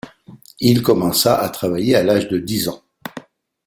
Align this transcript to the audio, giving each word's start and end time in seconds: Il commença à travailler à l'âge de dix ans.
Il 0.59 0.81
commença 0.81 1.39
à 1.39 1.47
travailler 1.49 1.95
à 1.95 2.01
l'âge 2.01 2.27
de 2.27 2.39
dix 2.39 2.69
ans. 2.69 2.81